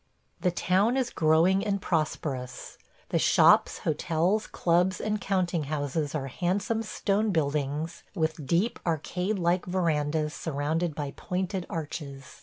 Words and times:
The 0.41 0.49
town 0.49 0.97
is 0.97 1.11
growing 1.11 1.63
and 1.63 1.79
prosperous. 1.79 2.79
The 3.09 3.19
shops, 3.19 3.77
hotels, 3.85 4.47
clubs, 4.47 4.99
and 4.99 5.21
counting 5.21 5.65
houses 5.65 6.15
are 6.15 6.25
handsome 6.25 6.81
stone 6.81 7.29
buildings 7.29 8.01
with 8.15 8.47
deep 8.47 8.79
arcade 8.83 9.37
like 9.37 9.67
verandas 9.67 10.33
surrounded 10.33 10.95
by 10.95 11.11
pointed 11.15 11.67
arches. 11.69 12.39